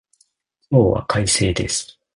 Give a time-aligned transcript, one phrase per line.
[0.71, 1.99] 今日は快晴です